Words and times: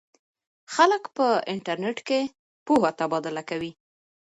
خلک 0.73 1.03
په 1.15 1.27
انټرنیټ 1.53 1.97
کې 2.07 2.21
پوهه 2.65 2.91
تبادله 2.99 3.41
کوي. 3.49 3.71